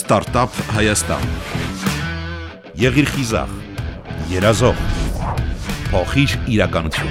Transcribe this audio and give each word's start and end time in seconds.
Ստարտափ 0.00 0.54
Հայաստան։ 0.72 1.24
Եղիր 2.80 3.08
խիզախ, 3.10 3.50
երազող, 4.30 4.78
փոխիր 5.90 6.36
իրականություն։ 6.54 7.10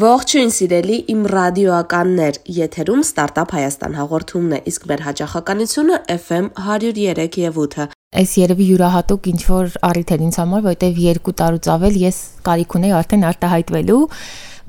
Ողջույն 0.00 0.52
սիրելի 0.54 0.98
իմ 1.14 1.24
ռադիոականներ, 1.34 2.38
եթերում 2.60 3.02
Ստարտափ 3.08 3.54
Հայաստան 3.56 3.96
հաղորդումն 3.98 4.54
է, 4.54 4.60
իսկ 4.70 4.86
մեր 4.92 5.02
հաջողականությունը 5.08 5.98
FM 6.14 6.46
103 6.68 7.40
եւ 7.46 7.58
8-ը։ 7.64 7.88
Այս 8.20 8.36
երևի 8.40 8.68
յուրահատուկ 8.70 9.26
ինչ 9.34 9.42
որ 9.50 9.74
առիթ 9.90 10.14
էր 10.14 10.22
ինձ 10.28 10.38
համար, 10.44 10.62
որովհետեւ 10.68 11.02
2 11.26 11.34
տարուց 11.42 11.72
ավել 11.74 11.98
ես 12.04 12.22
կարիք 12.46 12.78
ունեի 12.78 12.94
արդեն 13.00 13.26
արտահայտվելու 13.34 14.00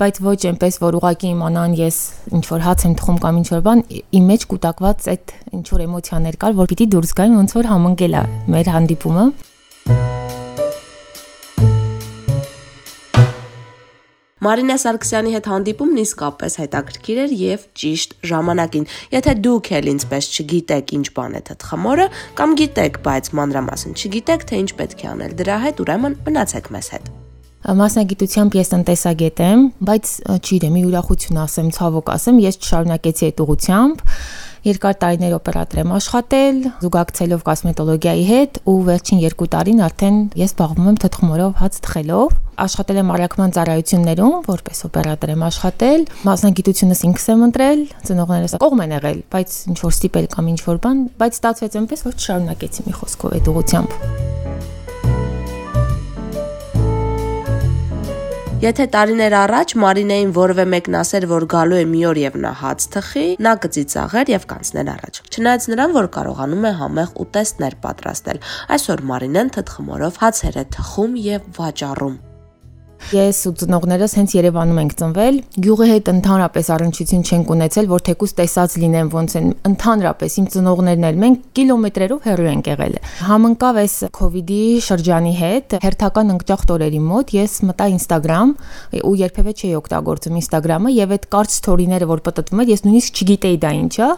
բայց 0.01 0.17
ոչ 0.25 0.39
այնպես 0.49 0.77
որ 0.81 0.95
ուղակի 0.97 1.27
իմանան 1.35 1.73
ես 1.77 1.97
ինչ 2.33 2.45
որ 2.49 2.63
հաց 2.65 2.85
եմ 2.87 2.93
թխում 2.97 3.19
կամ 3.21 3.35
ինչ 3.41 3.47
որ 3.51 3.61
բան 3.67 3.83
իմ 4.17 4.25
մեջ 4.31 4.45
կուտակված 4.49 5.09
այդ 5.13 5.33
ինչ 5.59 5.65
որ 5.75 5.83
էմոցիաներ 5.85 6.37
կար 6.41 6.57
որ 6.57 6.71
պիտի 6.71 6.87
դուրս 6.95 7.13
գային 7.21 7.37
ոնց 7.37 7.53
որ 7.59 7.69
համընկել 7.69 8.17
է 8.17 8.23
մեր 8.55 8.71
հանդիպումը 8.75 9.25
Մարինե 14.41 14.75
Սարգսյանի 14.81 15.35
հետ 15.37 15.47
հանդիպումն 15.51 15.99
իսկապես 16.01 16.55
հետաքրքիր 16.63 17.19
էր 17.27 17.35
եւ 17.37 17.65
ճիշտ 17.77 18.15
ժամանակին։ 18.31 18.87
Եթե 19.13 19.35
դուք 19.45 19.69
էլ 19.77 19.91
ինձպես 19.93 20.29
չգիտեք 20.33 20.97
ինչ 20.97 21.07
բան 21.21 21.37
է 21.37 21.45
թթխմորը 21.51 22.11
կամ 22.41 22.59
գիտեք, 22.65 23.01
բայց 23.05 23.33
մանրամասն 23.37 23.99
չգիտեք, 24.01 24.47
թե 24.49 24.63
ինչ 24.65 24.71
պետք 24.81 25.05
է 25.05 25.11
անել 25.13 25.41
դրա 25.45 25.65
հետ, 25.69 25.83
ուրեմն 25.85 26.23
մնացեք 26.25 26.73
մեզ 26.73 26.95
հետ։ 26.97 27.13
Մասնագիտությամբ 27.61 28.55
ես 28.57 28.71
տնտեսագետ 28.71 29.41
եմ, 29.45 29.65
բայց 29.85 30.13
չիրեմ, 30.41 30.71
մի 30.73 30.81
ուրախություն 30.87 31.41
ասեմ, 31.43 31.67
ցավոք 31.77 32.07
ասեմ, 32.15 32.39
ես 32.41 32.57
չշարունակեցի 32.57 33.27
այդ 33.27 33.43
ուղությամբ 33.45 34.01
երկար 34.61 34.97
տարիներ 35.01 35.35
օպերատոր 35.37 35.79
եմ 35.81 35.93
աշխատել, 35.97 36.57
զուգակցելով 36.81 37.43
կոսմետոլոգիայի 37.47 38.25
հետ 38.29 38.59
ու 38.69 38.75
վերջին 38.89 39.21
2 39.25 39.47
տարին 39.55 39.79
արդեն 39.87 40.19
ես 40.41 40.51
զբաղվում 40.53 40.89
եմ 40.91 40.99
թթխմորով 41.01 41.55
հաց 41.61 41.79
թխելով։ 41.85 42.35
Աշխատել 42.61 42.99
եմ 43.01 43.13
առաքման 43.15 43.55
ծառայություններում, 43.57 44.35
որպես 44.51 44.83
օպերատոր 44.89 45.33
եմ 45.33 45.45
աշխատել։ 45.49 46.05
Մասնագիտությունս 46.29 47.01
ինքս 47.09 47.25
եմ 47.33 47.45
ընտրել, 47.49 47.81
ծնողներս 48.09 48.57
կողմ 48.61 48.83
են 48.85 48.93
եղել, 49.01 49.23
բայց 49.33 49.55
ինչ 49.71 49.79
որ 49.81 49.95
ստիպել 49.97 50.29
կամ 50.35 50.51
ինչ 50.51 50.59
որ 50.67 50.83
բան, 50.85 51.01
բայց 51.21 51.41
ստացվեց 51.41 51.79
այնպես, 51.81 52.05
որ 52.05 52.19
չշարունակեցի 52.21 52.85
մի 52.85 52.99
խոսքով 53.01 53.35
այդ 53.41 53.51
ուղությամբ։ 53.55 54.70
Եթե 58.61 58.85
տարիներ 58.93 59.33
առաջ 59.33 59.71
Մարինեին 59.81 60.33
որևէ 60.35 60.65
մեկն 60.69 60.97
ասեր, 60.99 61.25
որ 61.31 61.45
գալու 61.49 61.79
է 61.79 61.87
մի 61.89 62.03
օր 62.11 62.19
եւ 62.21 62.37
նա 62.43 62.51
հաց 62.59 62.85
թխի, 62.93 63.25
նա 63.41 63.55
կծիծաղեր 63.63 64.31
եւ 64.35 64.47
կանցներ 64.53 64.93
առաջ։ 64.93 65.19
Չնայած 65.33 65.69
նրան, 65.73 65.97
որ 65.97 66.11
կարողանում 66.21 66.69
է 66.69 66.77
համեղ 66.85 67.19
ուտեստներ 67.25 67.81
պատրաստել, 67.89 68.45
այսօր 68.77 69.07
Մարինեն 69.09 69.55
թթխմորով 69.57 70.25
հացեր 70.27 70.61
է 70.61 70.69
թխում 70.77 71.23
եւ 71.25 71.55
վաճառում։ 71.57 72.19
Ես 73.11 73.39
ու 73.49 73.51
ծնողներս 73.59 74.13
հենց 74.17 74.33
Երևանում 74.37 74.79
ենք 74.81 74.93
ծնվել։ 75.01 75.37
Գյուղի 75.65 75.87
հետ 75.91 76.11
ընդհանրապես 76.11 76.69
առնչություն 76.75 77.25
չենք 77.27 77.51
ունեցել, 77.55 77.89
որ 77.91 78.03
թեկուս 78.07 78.33
տեսած 78.37 78.75
լինեմ 78.81 79.09
ոնց 79.11 79.35
են 79.41 79.49
ընդհանրապես 79.71 80.37
իմ 80.41 80.47
ծնողներն 80.55 81.07
էլ 81.09 81.19
մենք 81.25 81.43
կիլոմետրերով 81.59 82.29
հեռու 82.29 82.49
ենք 82.51 82.71
եղել։ 82.71 82.97
Համընկավ 83.31 83.81
այս 83.81 83.95
իդի 84.41 84.63
շրջանի 84.87 85.33
հետ 85.41 85.77
հերթական 85.81 86.33
ընկճախ 86.37 86.65
տորերի 86.71 87.03
մոտ 87.11 87.35
ես 87.41 87.59
մտա 87.67 87.91
Instagram 87.97 88.55
ու 89.01 89.15
երբևէ 89.25 89.55
չի 89.57 89.75
օգտագործում 89.81 90.41
Instagram-ը 90.41 90.95
եւ 91.01 91.15
այդ 91.17 91.29
կարճ 91.35 91.55
սթորիները 91.57 92.11
որ 92.11 92.25
պատտվում 92.29 92.61
էր, 92.63 92.71
ես 92.71 92.85
նույնիսկ 92.87 93.21
չգիտեի 93.21 93.61
դա 93.65 93.71
ինչ 93.81 93.95
է 94.01 94.11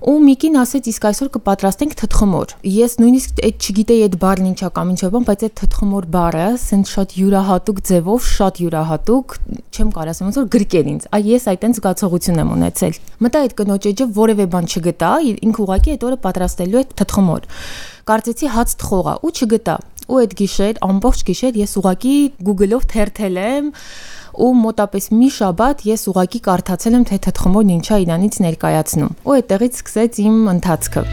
ու 0.00 0.16
Միկին 0.24 0.54
ասեց 0.56 0.86
իսկ 0.90 1.06
այսօր 1.10 1.28
կպատրաստենք 1.34 1.94
թթխմոր։ 2.00 2.52
Ես 2.72 2.94
նույնիսկ 3.02 3.40
այդ 3.44 3.66
չգիտեի 3.66 4.04
այդ 4.06 4.14
բառն 4.22 4.46
ինչա 4.50 4.70
կամ 4.78 4.92
ինչ 4.94 5.00
բան, 5.12 5.26
բայց 5.28 5.44
այդ 5.44 5.54
թթխմոր 5.60 6.06
բառը 6.14 6.44
ասենց 6.54 6.92
շատ 6.94 7.14
յուրահատուկ 7.20 7.82
ձևով, 7.90 8.28
շատ 8.30 8.60
յուրահատուկ, 8.64 9.36
չեմ 9.76 9.92
կարող 9.96 10.12
ասեմ 10.14 10.30
ոնց 10.30 10.38
որ 10.40 10.48
գրկեր 10.56 10.90
ինձ։ 10.90 11.04
Այ 11.20 11.22
ես 11.30 11.46
այդտենց 11.52 11.80
զգացողություն 11.80 12.40
եմ 12.40 12.52
ունեցել։ 12.56 12.98
Մտա 13.20 13.42
այդ 13.44 13.54
կնոջ 13.60 13.88
էջը 13.90 14.06
որևէ 14.16 14.46
բան 14.56 14.70
չգտա, 14.70 15.12
ինքը 15.50 15.60
ուղակի 15.68 15.94
այդ 15.94 16.06
օրը 16.08 16.18
պատրաստելու 16.24 16.80
է 16.80 16.84
թթխմոր։ 17.00 17.48
Կարծեցի 18.10 18.50
հաց 18.56 18.76
թխողա 18.80 19.14
ու 19.20 19.34
չգտա։ 19.36 19.76
Ու 20.10 20.18
այդ 20.20 20.32
գիշեր, 20.40 20.78
ամբողջ 20.82 21.20
գիշեր 21.28 21.58
ես 21.60 21.74
ուղակի 21.78 22.14
Google-ով 22.42 22.86
թերթել 22.90 23.36
եմ 23.40 23.68
ու 24.40 24.52
մոտապես 24.60 25.10
մի 25.20 25.28
շաբաթ 25.36 25.84
ես 25.90 26.06
ուղակի 26.14 26.40
կարդացել 26.48 26.96
եմ 27.00 27.04
թե 27.10 27.18
թթխմորն 27.26 27.74
ինչա 27.76 28.00
իրանից 28.06 28.40
ներկայացնում 28.46 29.12
ու 29.28 29.36
այդտեղից 29.36 29.80
սկսեց 29.82 30.22
իմ 30.24 30.40
ընթացքը 30.54 31.04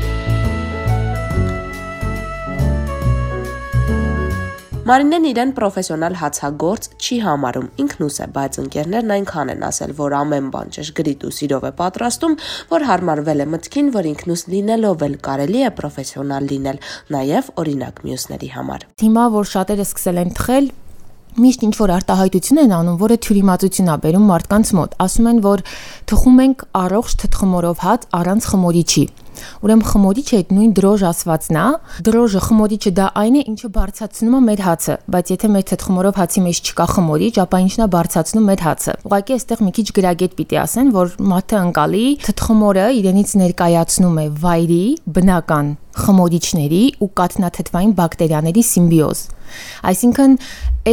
Մարինեն 4.88 5.26
իրեն 5.28 5.50
պրոֆեսիոնալ 5.58 6.14
հացագործ 6.16 6.86
չի 6.96 7.16
համարում, 7.26 7.66
ինքնուս 7.84 8.20
է, 8.24 8.28
բայց 8.38 8.60
ընկերներն 8.62 9.12
այնքան 9.18 9.52
են 9.52 9.66
ասել, 9.68 9.92
որ 9.98 10.16
ամեն 10.22 10.48
բան 10.54 10.72
ճշգրիտ 10.78 11.26
ու 11.28 11.34
սիրով 11.42 11.68
է 11.68 11.74
պատրաստում, 11.82 12.38
որ 12.72 12.88
հարմարվել 12.94 13.44
է 13.44 13.50
մտքին, 13.58 13.92
որ 13.98 14.10
ինքնուս 14.16 14.48
լինելով 14.56 15.06
էլ 15.12 15.20
կարելի 15.28 15.68
է 15.68 15.76
պրոֆեսիոնալ 15.84 16.52
լինել, 16.56 16.84
նաև 17.18 17.54
օրինակ 17.68 18.04
մյուսների 18.08 18.52
համար։ 18.56 18.92
Հիմա 19.04 19.26
որ 19.36 19.52
շատերը 19.58 19.88
սկսել 19.92 20.24
են 20.24 20.38
թխել, 20.40 20.72
միշտ 21.38 21.64
ինչ 21.68 21.76
որ 21.78 21.94
արտահայտություն 21.98 22.60
են 22.64 22.74
անում, 22.78 22.98
որը 23.04 23.18
թյուրիմացություն 23.28 23.92
է 23.94 23.96
բերում 24.08 24.28
մարդկանց 24.32 24.74
մոտ։ 24.78 24.98
Ասում 25.06 25.30
են, 25.32 25.40
որ 25.46 25.64
թխում 26.10 26.42
ենք 26.48 26.66
առողջ 26.82 27.16
թթխմորով 27.24 27.86
հաց 27.88 28.12
առանց 28.18 28.52
խմորիչի։ 28.52 29.06
Ուրեմն 29.38 29.86
խմորիչը 29.88 30.38
այդ 30.38 30.52
նույն 30.58 30.72
դրոժ 30.78 31.04
ասվածն 31.08 31.58
է։ 31.62 31.66
Դրոժը 32.08 32.42
խմորիչը 32.48 32.92
դա 32.98 33.08
այն 33.22 33.38
է, 33.38 33.44
ինչը 33.52 33.70
բարձրացնում 33.78 34.38
է 34.38 34.42
մեր 34.48 34.64
հացը, 34.68 34.96
բայց 35.14 35.32
եթե 35.34 35.52
մեր 35.54 35.66
թթխմորով 35.72 36.20
հացի 36.22 36.44
մեջ 36.48 36.62
չկա 36.68 36.88
խմորիչ, 36.94 37.34
ապա 37.46 37.62
ինչն 37.68 37.86
է 37.86 37.88
բարձրացնում 37.98 38.48
մեր 38.50 38.64
հացը։ 38.68 38.96
Ուղղակի 39.08 39.38
այստեղ 39.38 39.64
մի 39.68 39.72
քիչ 39.78 39.88
գրագետ 39.98 40.38
պիտի 40.42 40.60
ասեն, 40.64 40.92
որ 40.98 41.16
մաթը 41.38 41.58
անկալի 41.62 42.06
թթխմորը 42.26 42.88
իրենից 42.98 43.36
ներկայացնում 43.46 44.18
է 44.18 44.28
վայրի 44.42 44.84
բնական 45.18 45.74
խմորիչների 45.98 46.84
ու 47.02 47.14
կաթնաթթվային 47.18 47.94
բակտերիաների 47.98 48.64
սիմբիոզ։ 48.74 49.22
Այսինքն 49.92 50.40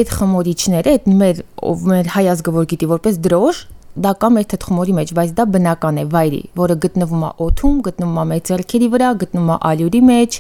այդ 0.00 0.12
խմորիչները, 0.18 0.94
այդ 0.98 1.14
մեր 1.22 1.40
ով 1.70 1.88
մեր 1.94 2.12
հայազգը 2.14 2.54
որ 2.54 2.68
գիտի 2.74 2.90
որպես 2.94 3.22
դրոշ, 3.24 3.64
դա 3.94 4.10
կա 4.18 4.28
մեր 4.34 4.46
թթխմորի 4.50 4.94
մեջ, 4.96 5.10
բայց 5.14 5.32
դա 5.38 5.44
բնական 5.54 5.98
է 6.02 6.04
վայրի, 6.10 6.40
որը 6.58 6.76
գտնվում 6.82 7.22
է 7.22 7.30
օթում, 7.44 7.76
գտնվում 7.86 8.18
է 8.18 8.24
մեր 8.30 8.40
ձեռքերի 8.48 8.88
վրա, 8.94 9.10
գտնվում 9.22 9.52
է 9.54 9.58
ալյուրի 9.70 10.00
մեջ, 10.08 10.38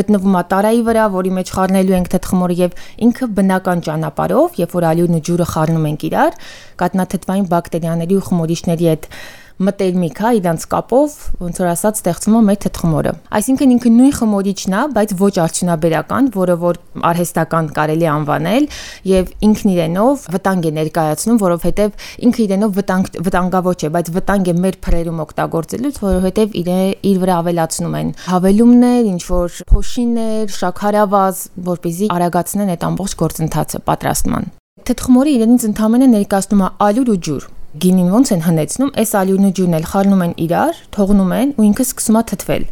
գտնվում 0.00 0.36
է 0.40 0.42
տարայի 0.50 0.82
վրա, 0.90 1.04
որի 1.14 1.32
մեջ 1.38 1.52
խառնելու 1.54 1.96
ենք 2.00 2.10
թթխմորը 2.16 2.58
եւ 2.66 2.76
ինքը 3.06 3.30
բնական 3.38 3.84
ճանապարհով, 3.86 4.60
երբ 4.66 4.76
որ 4.76 4.88
ալյուրն 4.90 5.18
ու 5.20 5.24
ջուրը 5.30 5.48
խառնում 5.54 5.88
ենք 5.94 6.06
իրար, 6.10 6.38
կատնաթթվային 6.82 7.50
բակտերիաների 7.54 8.18
ու 8.18 8.26
խմորիչների 8.26 8.90
հետ 8.90 9.10
մտերմիկ, 9.56 10.18
հա, 10.20 10.30
իրանց 10.36 10.64
կապով, 10.68 11.12
ոնց 11.40 11.58
որ 11.62 11.68
ասած, 11.70 12.00
ստեղծում 12.02 12.34
է 12.36 12.40
մեր 12.46 12.58
թթխմորը։ 12.66 13.12
Այսինքն 13.38 13.72
ինքը 13.76 13.92
նույն 13.96 14.12
խմորիչն 14.16 14.76
է, 14.76 14.82
բայց 14.96 15.14
ոչ 15.20 15.32
արդյունաբերական, 15.46 16.28
որը 16.36 16.56
որ 16.60 16.80
արհեստական 17.10 17.70
կարելի 17.76 18.08
անվանել 18.12 18.68
եւ 19.12 19.32
ինքն 19.48 19.72
իրենով 19.72 20.26
վտանգ 20.36 20.66
է 20.66 20.72
ներկայացնում, 20.76 21.40
որովհետեւ 21.40 22.06
ինքը 22.26 22.42
իրենով 22.46 22.76
վտանգ 22.76 23.10
վտանգավոր 23.26 23.80
չէ, 23.80 23.90
բայց 23.96 24.12
վտանգ 24.16 24.52
է 24.52 24.56
մեր 24.66 24.78
փրերում 24.86 25.24
օգտագործելուց, 25.24 26.00
որովհետեւ 26.04 26.56
իր 26.60 26.70
իր 27.06 27.18
վրա 27.24 27.40
ավելացնում 27.46 27.96
են 27.96 28.12
հավելումներ, 28.26 29.02
ինչ 29.16 29.22
որ 29.30 29.58
փոշիներ, 29.72 30.54
շաքարավազ, 30.56 31.42
որպեսզի 31.72 32.12
արագացնեն 32.16 32.72
այդ 32.76 32.88
ամբողջ 32.92 33.18
գործընթացը 33.24 33.82
պատրաստման։ 33.88 34.50
Թթխմորը 34.86 35.36
իրենից 35.36 35.68
ընդհանրապես 35.72 36.12
ներկայացնում 36.16 36.66
է 36.66 36.72
ալյուր 36.86 37.12
ու 37.16 37.20
ջուր 37.26 37.46
գինին 37.82 38.10
ոնց 38.14 38.32
են 38.36 38.42
հնեցնում, 38.46 38.90
այս 39.02 39.12
ալյուրն 39.20 39.46
ու 39.46 39.52
ջուրն 39.58 39.76
էլ 39.76 39.86
խառնում 39.92 40.24
են 40.26 40.34
իրար, 40.46 40.80
թողնում 40.96 41.32
են 41.36 41.54
ու 41.56 41.66
ինքը 41.66 41.86
սկսում 41.86 42.18
է 42.20 42.22
թթվել։ 42.30 42.66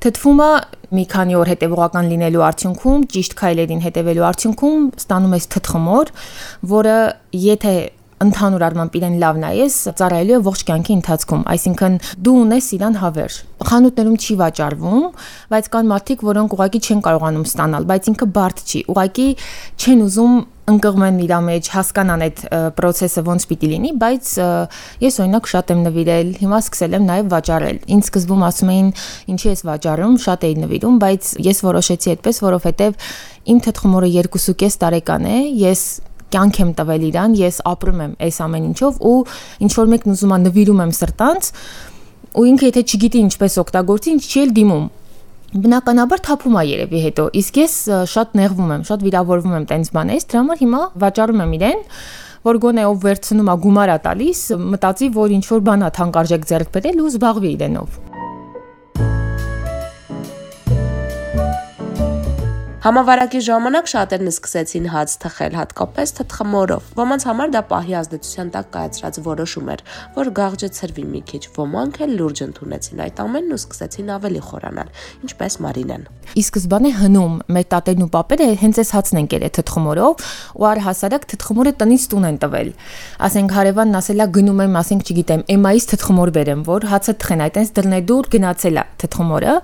Թթվում 0.00 0.38
է 0.40 0.50
մի 0.96 1.04
քանի 1.12 1.34
օր 1.36 1.48
հետևողական 1.50 2.06
լինելու 2.10 2.44
արդյունքում, 2.46 3.02
ճիշտ 3.14 3.34
քայլերին 3.40 3.82
հետևելու 3.84 4.26
արդյունքում 4.30 4.86
ստանում 5.00 5.34
ես 5.36 5.48
թթխմոր, 5.54 6.12
որը 6.70 6.94
եթե 7.36 7.74
ընդհանուր 8.20 8.62
առմամբ 8.66 8.96
իրեն 8.98 9.14
լավ 9.20 9.38
նայես, 9.40 9.76
ծառայելու 9.96 10.34
է 10.36 10.40
ողջ 10.44 10.62
կյանքի 10.70 10.94
ընթացքում, 10.98 11.44
այսինքն 11.54 11.94
դու 12.26 12.34
ունես 12.40 12.66
իրան 12.76 12.98
հավերժ։ 13.00 13.36
Խանութներում 13.70 14.18
չի 14.20 14.36
վաճառվում, 14.40 15.06
բայց 15.54 15.70
կան 15.72 15.88
մարդիկ, 15.94 16.24
որոնք 16.28 16.56
ուղակի 16.56 16.80
չեն 16.84 17.00
կարողանում 17.06 17.46
ստանալ, 17.48 17.88
բայց 17.88 18.10
ինքը 18.12 18.28
բարդ 18.36 18.60
չի։ 18.60 18.82
Ուղակի 18.92 19.28
չեն 19.80 20.04
ուզում 20.04 20.36
ընկղմեն 20.70 21.16
իր 21.24 21.32
մեջ, 21.46 21.70
հասկանան 21.74 22.24
այդ 22.26 22.42
process-ը 22.78 23.22
ոնց 23.26 23.46
պիտի 23.50 23.70
լինի, 23.70 23.90
բայց 24.00 24.30
ես 25.04 25.18
օրինակ 25.24 25.48
շատ 25.50 25.72
եմ 25.74 25.80
նվիրել, 25.86 26.30
հիմա 26.40 26.60
սկսել 26.64 26.96
եմ 26.98 27.08
նաև 27.10 27.30
վաճառել։ 27.34 27.80
Ինչ 27.96 28.02
սկզբում 28.10 28.44
ասում 28.50 28.70
էին, 28.74 28.92
ինչի 29.34 29.50
ես 29.50 29.64
վաճառում, 29.70 30.14
շատ 30.26 30.46
էի 30.50 30.54
նվիրում, 30.64 31.00
բայց 31.00 31.32
ես 31.50 31.62
որոշեցի 31.70 32.14
այդպես, 32.14 32.40
որովհետև 32.46 33.10
իմ 33.50 33.60
թթխմորը 33.66 34.10
2.5 34.20 34.80
տարեկան 34.84 35.28
է, 35.30 35.38
ես 35.60 35.84
կյանք 36.30 36.60
եմ 36.62 36.72
տվել 36.78 37.04
իրան, 37.10 37.32
ես 37.40 37.56
ապրում 37.66 38.02
եմ 38.04 38.12
այս 38.22 38.36
ամեն 38.44 38.66
ինչով 38.70 39.00
ու 39.10 39.16
ինչ 39.66 39.72
որ 39.80 39.90
մեկն 39.90 40.14
ուզում 40.14 40.34
է 40.36 40.38
նվիրում 40.44 40.82
եմ 40.84 40.92
սրտանց, 41.00 41.50
ու 42.30 42.44
ինքը 42.50 42.70
եթե 42.70 42.82
չգիտի 42.86 43.22
ինչպես 43.26 43.56
օգտագործի, 43.64 44.14
ինչ 44.14 44.22
չի 44.30 44.42
էլ 44.44 44.52
դիմում 44.60 44.86
բնականաբար 45.50 46.20
թափում 46.26 46.56
է 46.60 46.62
երևի 46.68 47.00
հետո 47.04 47.24
իսկ 47.40 47.56
ես 47.58 47.72
շատ 48.12 48.36
նեղվում 48.38 48.74
եմ 48.76 48.84
շատ 48.90 49.00
վիրավորվում 49.06 49.56
եմ 49.58 49.64
տենց 49.72 49.90
բանից 49.96 50.26
դրա 50.30 50.42
համար 50.44 50.60
հիմա 50.60 50.82
վաճառում 51.04 51.42
եմ 51.46 51.56
իրեն 51.58 51.82
որ 52.46 52.60
գոնե 52.66 52.84
ով 52.90 53.02
վերցնում 53.06 53.50
է 53.50 53.56
գումար 53.66 53.94
է 53.96 53.98
տալիս 54.06 54.44
մտածի 54.76 55.10
որ 55.18 55.34
ինչ 55.40 55.44
որ 55.50 55.66
բան 55.70 55.84
է 55.88 55.90
թանկարժեք 55.98 56.48
ձեռք 56.54 56.72
բերել 56.78 57.02
ու 57.02 57.10
զբաղվի 57.10 57.52
իրենով 57.58 58.09
Համավարակի 62.80 63.40
ժամանակ 63.44 63.88
շատերն 63.92 64.28
սկսեցին 64.30 64.86
հաց 64.88 65.14
թխել, 65.20 65.56
հատկապես 65.58 66.12
թթխմորով։ 66.16 66.84
Ոմանց 66.96 67.24
համար 67.28 67.50
դա 67.52 67.60
պահի 67.68 67.96
ազդեցության 67.98 68.52
տակ 68.54 68.70
կայացրած 68.76 69.18
որոշում 69.26 69.66
էր, 69.74 69.82
որ 70.14 70.30
գաղջը 70.38 70.70
ծրվի 70.78 71.04
մի 71.10 71.20
քիչ։ 71.28 71.42
Ոմանք 71.58 71.98
էլ 72.00 72.14
լուրջ 72.16 72.40
ընդունեցին 72.46 73.02
այդ 73.04 73.20
ամենն 73.20 73.52
ու 73.52 73.58
սկսեցին 73.60 74.08
ավելի 74.16 74.40
խորանալ, 74.48 74.88
ինչպես 75.28 75.58
Մարինեն։ 75.60 76.06
Ի 76.40 76.44
սկզբանե 76.48 76.92
հնում 77.04 77.34
մեր 77.52 77.66
տատերն 77.68 78.06
ու 78.06 78.10
պապերը 78.16 78.48
հենց 78.64 78.80
այս 78.80 78.92
հացն 78.96 79.20
են 79.20 79.28
կերել 79.28 79.52
թթխմորով 79.60 80.24
ու 80.56 80.68
առհասարակ 80.70 81.26
թթխմորը 81.34 81.74
տնից 81.84 82.06
տուն 82.14 82.28
են 82.30 82.38
տվել։ 82.40 82.72
Ասենք 83.28 83.54
հարևանն 83.60 84.00
ասելա 84.00 84.28
գնում 84.40 84.64
եմ, 84.64 84.78
ասենք 84.80 85.04
չգիտեմ, 85.10 85.44
էմայից 85.58 85.88
թթխմոր 85.90 86.32
բերեմ, 86.38 86.64
որ 86.70 86.88
հացը 86.94 87.16
թխեն, 87.20 87.44
այտենց 87.50 87.74
դռնեդուր 87.80 88.30
գնացելա 88.38 88.86
թթխմորը 89.04 89.58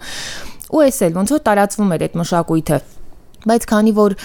ու 0.66 0.82
էս 0.82 0.96
էլ 1.06 1.12
ոնց 1.14 1.32
որ 1.36 1.42
տարածվում 1.46 1.92
էր 1.94 2.04
այդ 2.06 2.14
մշակույթը 2.18 2.78
բայց 3.46 3.68
քանի 3.70 3.94
որ 3.96 4.16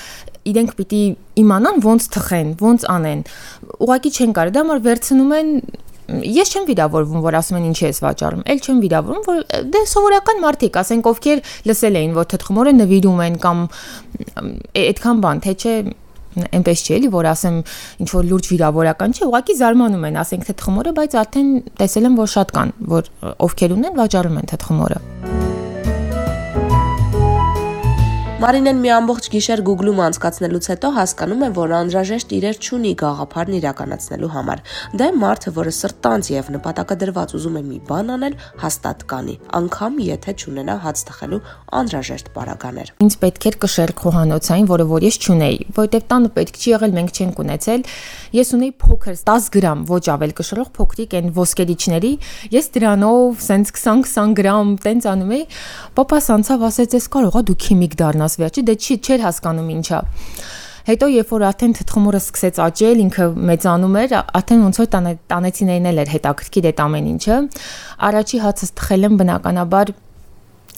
իրենք 0.52 0.76
պիտի 0.80 1.04
իմանան 1.42 1.82
ոնց 1.86 2.10
թխեն, 2.16 2.52
ոնց 2.62 2.86
անեն, 2.96 3.24
ուղղակի 3.78 4.12
չեն 4.18 4.36
կարող, 4.38 4.54
դա 4.56 4.64
համար 4.66 4.84
վերցնում 4.88 5.34
են 5.38 5.50
ես 6.12 6.52
չեմ 6.52 6.66
վիրավորվում, 6.68 7.22
որ 7.24 7.38
ասում 7.40 7.58
են 7.60 7.66
ինչի 7.72 7.86
ես 7.86 8.00
վաճառում, 8.04 8.44
ել 8.52 8.62
չեմ 8.66 8.80
վիրավորվում, 8.84 9.26
որ 9.28 9.42
դե 9.72 9.82
սովորական 9.92 10.42
մարդիկ, 10.44 10.80
ասենք 10.82 11.10
ովքեր 11.12 11.44
լսել 11.72 12.00
էին, 12.02 12.16
որ 12.18 12.30
թթխմորը 12.34 12.74
նվիրում 12.82 13.22
են 13.28 13.38
կամ 13.46 13.64
այդքան 14.82 15.24
բան, 15.26 15.44
թե 15.46 15.56
չէ 15.62 15.76
այնպես 16.32 16.84
չէ 16.86 16.94
էլի 16.98 17.10
որ 17.12 17.28
ասեմ 17.32 17.58
ինչ 18.04 18.10
որ 18.16 18.30
լուրջ 18.32 18.52
վիրավորական 18.54 19.16
չէ, 19.18 19.26
ուղղակի 19.28 19.56
զարմանում 19.62 20.06
են, 20.12 20.20
ասենք 20.22 20.48
թթխմորը, 20.52 20.94
բայց 21.02 21.18
արդեն 21.22 21.50
տեսել 21.82 22.08
եմ 22.12 22.16
որ 22.22 22.32
շատ 22.38 22.56
կան, 22.56 22.74
որ 22.96 23.12
ովքեր 23.48 23.76
ունեն 23.76 24.00
վաճառում 24.00 24.40
են 24.42 24.52
թթխմորը։ 24.56 25.21
Մարինեն 28.42 28.80
մի 28.82 28.90
ամբողջ 28.90 29.26
գիշեր 29.30 29.62
Google-ում 29.62 30.00
անցկացնելուց 30.02 30.68
հետո 30.72 30.90
հասկանում 30.96 31.42
է, 31.46 31.50
որ 31.54 31.74
անհրաժեշտ 31.78 32.32
իրեր 32.38 32.56
չունի 32.58 32.94
գաղափարն 32.98 33.58
իրականացնելու 33.60 34.30
համար։ 34.34 34.64
է 34.98 35.10
մարդը, 35.22 35.54
որը 35.58 35.74
սրտանց 35.78 36.30
եւ 36.32 36.50
նպատակադրված 36.56 37.36
ուզում 37.38 37.60
է 37.60 37.64
մի 37.68 37.78
բան 37.86 38.10
անել, 38.16 38.38
հաստատ 38.64 39.06
կանի, 39.12 39.36
անկամ 39.62 40.00
եթե 40.08 40.34
չունենա 40.42 40.78
հաց 40.82 41.04
թխելու 41.12 41.42
անհրաժեշտ 41.82 42.32
պարագաներ։ 42.34 42.90
Ինձ 43.06 43.14
պետք 43.22 43.46
էր 43.52 43.56
կշեր 43.62 43.94
խոհանոցային, 44.02 44.68
որը 44.74 44.86
որ 44.90 45.06
ես 45.06 45.16
չունեի, 45.22 45.58
որովհետեւ 45.78 46.04
տանը 46.10 46.34
պետք 46.42 46.60
չի 46.62 46.68
եղել, 46.72 46.92
մենք 46.98 47.22
չենք 47.22 47.42
ունեցել։ 47.46 47.86
Ես 48.42 48.54
ունեի 48.58 48.74
փոքր 48.82 49.16
10 49.22 49.50
գրամ, 49.52 49.86
ոչ 49.92 50.04
ավել 50.18 50.36
կշռող 50.42 50.70
փոքրիկ 50.82 51.16
այն 51.22 51.32
ոսկերիչների, 51.38 52.14
ես 52.58 52.72
դրանով 52.72 53.42
սենց 53.52 53.74
20-20 53.76 54.36
գրամ 54.42 54.76
տենց 54.82 55.10
անում 55.12 55.34
էի։ 55.36 55.44
Պապաս 56.00 56.30
անցավ 56.38 56.66
ասեց, 56.72 56.96
«Էս 57.02 57.08
կարողա 57.12 57.42
դու 57.52 57.58
քիմիկ 57.66 57.98
դառնաս» 58.02 58.31
վերջի, 58.42 58.64
դե 58.70 58.76
չի 58.82 58.98
չէր 59.02 59.26
հասկանում 59.28 59.72
ինչա։ 59.76 60.02
Հետո 60.82 61.08
երբ 61.14 61.32
որ 61.36 61.44
արդեն 61.46 61.74
թթխմորը 61.78 62.20
սկսեց 62.22 62.60
աճել, 62.66 63.02
ինքը 63.06 63.26
մեծանում 63.52 63.98
էր, 64.02 64.16
արդեն 64.40 64.64
ոնց 64.66 64.80
որ 64.82 64.88
տանեցիներն 65.30 65.90
էլ 65.92 66.00
էր 66.02 66.14
հետաքրքիր 66.16 66.68
այդ 66.72 66.80
ամեն 66.86 67.10
ինչը։ 67.12 67.38
Առաջի 68.10 68.40
հացս 68.46 68.74
թխել 68.82 69.08
եմ 69.12 69.20
բնականաբար 69.22 69.94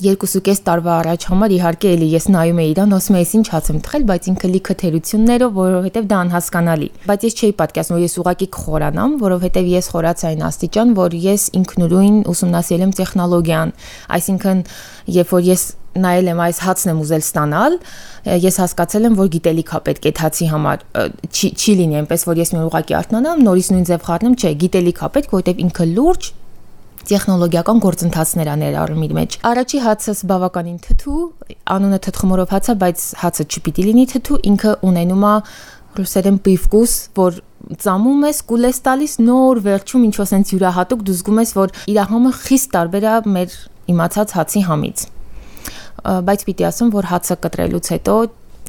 2.5 0.01 0.61
տարվա 0.65 0.93
առաջ 1.03 1.25
համար 1.29 1.53
իհարկե 1.53 1.89
էլի 1.95 2.07
ես 2.15 2.25
նայում 2.33 2.59
էի 2.63 2.69
իրան, 2.73 2.93
ասում 2.97 3.17
էի, 3.19 3.27
ինչ 3.37 3.45
հաց 3.53 3.67
եմ 3.69 3.81
թխել, 3.85 4.05
բայց 4.09 4.29
ինքը 4.31 4.49
լիքը 4.53 4.75
թերություններով, 4.81 5.53
որովհետև 5.59 6.07
դա 6.09 6.17
անհասկանալի։ 6.23 6.89
Բայց 7.05 7.25
ես 7.27 7.37
չէի 7.37 7.53
պատկերացնում, 7.61 7.99
որ 7.99 8.03
ես 8.03 8.17
ուղակի 8.23 8.47
կխորանամ, 8.57 9.15
որովհետև 9.21 9.69
ես 9.73 9.91
խորացա 9.93 10.31
այն 10.33 10.43
աստիճան, 10.49 10.95
որ 10.97 11.17
ես 11.23 11.45
ինքնուրույն 11.61 12.17
ուսումնասիրել 12.33 12.83
եմ 12.89 12.95
տեխնոլոգիան, 12.99 13.73
այսինքն 14.17 14.65
երբ 15.13 15.33
որ 15.37 15.47
ես 15.53 15.63
նայել 15.93 16.29
եմ 16.33 16.39
այս 16.43 16.59
հացն 16.63 16.91
եմ 16.93 17.01
ուզել 17.03 17.23
ստանալ, 17.23 17.75
ես 18.43 18.55
հասկացել 18.63 19.07
եմ, 19.09 19.17
որ 19.19 19.27
գիտելիք 19.33 19.73
է 19.73 19.81
պետք 19.87 20.07
այդ 20.09 20.21
հացի 20.23 20.47
համար։ 20.53 20.85
Չի 21.29 21.49
չի 21.53 21.75
լինի 21.79 21.99
այնպես, 22.01 22.25
որ 22.29 22.41
ես 22.43 22.53
մի 22.53 22.63
ուղակի 22.69 22.97
արթնանամ, 22.99 23.43
նորից 23.47 23.69
նույն 23.73 23.85
ձև 23.89 24.07
խառնեմ, 24.07 24.37
չէ, 24.39 24.53
գիտելիք 24.63 25.03
է 25.03 25.11
պետք, 25.13 25.35
որովհետև 25.37 25.63
ինքը 25.63 25.87
լուրջ 25.93 26.31
տեխնոլոգիական 27.03 27.79
գործընթացներ 27.83 28.47
ա 28.47 28.55
ներառում 28.61 29.01
իր 29.03 29.13
մեջ։ 29.17 29.33
Առաջի 29.49 29.79
հացս 29.83 30.21
բավականին 30.29 30.77
թթու, 30.85 31.23
անունը 31.73 31.99
թթխմորով 32.05 32.53
հաց 32.53 32.69
է, 32.71 32.75
բայց 32.83 33.03
հացը 33.23 33.45
չպիտի 33.51 33.85
լինի 33.89 34.05
թթու, 34.13 34.37
ինքը 34.53 34.75
ունենում 34.87 35.25
է 35.27 35.33
ռուսերեն 35.99 36.37
պիվկուս, 36.47 36.93
որ 37.19 37.41
ծամում 37.83 38.23
ես, 38.27 38.39
կուլ 38.49 38.69
ես 38.69 38.79
տալիս 38.87 39.17
նոր 39.23 39.61
վերջում 39.67 40.07
ինչ 40.07 40.15
որ 40.19 40.29
sense 40.31 40.55
յուրահատուկ 40.55 41.03
դու 41.07 41.17
զգում 41.19 41.43
ես, 41.43 41.53
որ 41.59 41.75
իր 41.93 41.99
համը 42.13 42.31
խիստ 42.39 42.71
տարբեր 42.73 43.09
է 43.11 43.17
մեր 43.35 43.59
իմացած 43.93 44.37
հացի 44.39 44.63
համից 44.71 45.05
բայց 46.03 46.45
պիտի 46.49 46.67
ասեմ, 46.69 46.93
որ 46.93 47.09
հացը 47.13 47.37
կտրելուց 47.43 47.91
հետո 47.93 48.15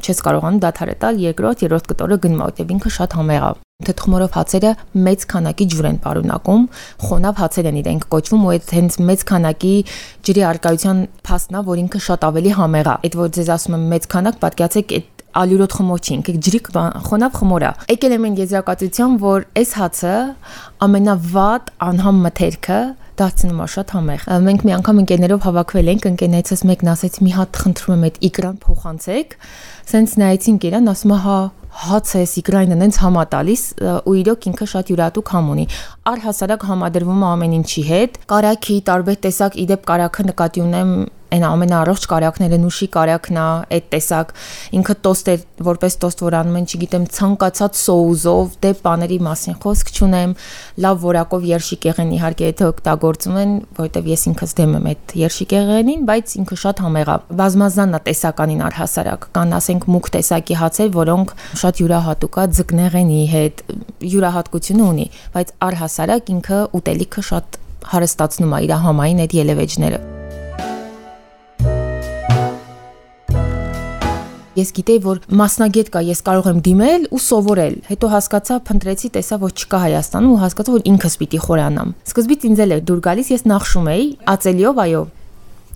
չես 0.05 0.21
կարողանում 0.27 0.59
դադարը 0.65 0.95
տալ 1.01 1.21
երկրորդ, 1.23 1.63
երրորդ 1.65 1.87
կտորը 1.91 2.19
գնում 2.25 2.43
որտեղ 2.45 2.73
ինքը 2.75 2.91
շատ 2.95 3.15
համեղ 3.19 3.45
է։ 3.45 3.53
Թթխմորով 3.85 4.37
հացերը 4.39 4.71
մեծ 5.05 5.25
քանակի 5.33 5.65
ջուր 5.73 5.87
են 5.89 5.97
պարունակում, 6.05 6.67
խոնավ 7.05 7.41
հացեր 7.43 7.69
են 7.71 7.79
իրենք 7.81 8.05
կոչվում 8.15 8.45
ու 8.45 8.53
այդ 8.55 8.75
հենց 8.75 8.99
մեծ 9.09 9.25
քանակի 9.31 9.73
ջրի 10.29 10.45
արկայության 10.51 11.01
փաստն 11.27 11.59
է, 11.59 11.63
որ 11.71 11.83
ինքը 11.85 12.01
շատ 12.07 12.27
ավելի 12.29 12.53
համեղ 12.59 12.91
է։ 12.95 12.97
Այդ 13.05 13.19
որ 13.19 13.33
ձեզ 13.35 13.51
ասում 13.55 13.75
եմ 13.75 13.87
մեծ 13.95 14.09
քանակ, 14.15 14.39
պատկերացեք 14.45 14.95
այդ 14.95 15.25
ալյուրոտ 15.35 15.75
խմոր 15.75 16.03
չի, 16.05 16.13
ինքը 16.15 16.35
ջրի 16.47 16.61
խոնավ 17.09 17.39
խմոր 17.41 17.65
է։ 17.65 17.71
Եկել 17.95 18.15
եմ 18.15 18.27
այն 18.29 18.37
եզրակացության, 18.45 19.17
որ 19.25 19.47
այս 19.59 19.73
հացը 19.81 20.15
ամենավատ 20.87 21.73
անհամ 21.89 22.21
մթերքը 22.29 22.79
դարձնում 23.15 23.61
է 23.63 23.67
շատ 23.75 23.93
համեղ։ 23.95 24.23
Մենք 24.45 24.63
մի 24.67 24.73
անգամ 24.75 25.01
ընկերներով 25.05 25.45
հավաքվել 25.45 25.91
ենք, 25.93 26.07
ընկերներիցս 26.11 26.63
մեկն 26.71 26.91
ասեց՝ 26.95 27.19
«Մի 27.23 27.35
հատ 27.35 27.61
խնդրում 27.63 27.95
եմ 27.95 28.07
այդ 28.09 28.17
իգրան 28.29 28.57
փոխանցեք»։ 28.65 29.37
Սենց 29.95 30.15
նայեցինք 30.25 30.67
իրան, 30.69 30.91
ասում 30.95 31.15
է՝ 31.15 31.19
«Հա, 31.25 31.39
հացը 31.83 32.21
էս 32.25 32.33
իգրայինը 32.41 32.79
նենց 32.81 32.99
համա 33.03 33.25
տալիս 33.35 33.63
ու 34.07 34.15
իրոք 34.21 34.47
ինքը 34.51 34.69
շատ 34.75 34.93
յուրատուկ 34.95 35.33
համ 35.35 35.51
ունի։ 35.55 35.67
Առհասարակ 36.15 36.67
համադրվում 36.71 37.25
է 37.25 37.29
ամեն 37.35 37.59
ինչի 37.59 37.85
հետ։ 37.91 38.19
Կարաքի 38.31 38.79
տարբեր 38.91 39.21
տեսակ 39.27 39.61
իդեպ 39.65 39.87
կարաքը 39.91 40.27
նկատի 40.31 40.65
ունեմ 40.65 40.97
այն 41.35 41.45
ամենաառողջ 41.49 42.05
կարակները 42.11 42.59
նուշի 42.63 42.87
կարակն 42.95 43.39
է, 43.41 43.47
այդ 43.75 43.87
տեսակ 43.95 44.33
ինքը 44.79 44.95
տոստեր 45.07 45.41
որպես 45.67 45.97
տոստ 46.05 46.23
որ 46.25 46.37
անում 46.41 46.59
են, 46.61 46.67
չգիտեմ, 46.71 47.07
ցանկացած 47.17 47.81
սոուսով, 47.81 48.53
դե 48.63 48.71
բաների 48.85 49.19
մասին 49.25 49.57
խոսք 49.65 49.91
չունեմ, 49.95 50.35
լավ 50.85 51.01
որակով 51.05 51.47
երշիկեղեն 51.51 52.13
իհարկե 52.15 52.51
եթե 52.51 52.69
օգտագործում 52.71 53.39
են, 53.43 53.57
որովհետև 53.79 54.11
ես 54.15 54.25
ինքս 54.31 54.55
դեմ 54.61 54.77
եմ 54.79 54.89
այդ 54.95 55.17
երշիկեղենին, 55.25 56.07
բայց 56.11 56.37
ինքը 56.45 56.59
շատ 56.65 56.85
համեղ 56.85 57.11
է։ 57.15 57.19
Բազմազանն 57.41 57.99
է 57.99 58.03
տեսականին 58.05 58.65
առհասարակ։ 58.69 59.29
Կան 59.35 59.57
ասենք 59.59 59.89
մուկ 59.95 60.11
տեսակի 60.15 60.59
հացեր, 60.61 60.91
որոնք 60.95 61.35
շատ 61.65 61.81
յուրահատուկ 61.81 62.35
է 62.37 62.43
ձկնեղենի 62.59 63.21
հետ, 63.33 63.61
յուրահատկություն 64.05 64.83
ունի, 64.85 65.07
բայց 65.33 65.53
առհասարակ 65.65 66.35
ինքը 66.35 66.59
ուտելիքը 66.77 67.25
շատ 67.31 67.57
հարստացնում 67.95 68.53
է 68.53 68.61
իր 68.67 68.75
համային 68.85 69.23
այդ 69.25 69.37
ելևեջները։ 69.39 70.01
Ես 74.55 74.71
գիտեի, 74.77 75.01
որ 75.03 75.19
մասնագետ 75.41 75.89
կա, 75.91 76.01
ես 76.13 76.21
կարող 76.29 76.49
եմ 76.53 76.59
դիմել 76.69 77.07
ու 77.11 77.23
սովորել։ 77.25 77.75
Հետո 77.89 78.11
հասկացա, 78.13 78.59
փնտրեցի, 78.69 79.09
տեսա, 79.17 79.39
որ 79.43 79.55
չկա 79.65 79.81
Հայաստանում 79.85 80.35
ու 80.37 80.39
հասկացա, 80.45 80.75
որ 80.77 80.87
ինքս 80.93 81.19
պիտի 81.25 81.41
խորանամ։ 81.49 81.91
Սկզբից 82.13 82.47
ինձ 82.53 82.63
էլ 82.63 82.75
էր 82.77 82.85
դուր 82.87 83.01
գալիս, 83.09 83.33
ես 83.35 83.45
նախշում 83.51 83.91
էի, 83.95 84.07
ածելիով, 84.31 84.81
այո, 84.85 85.03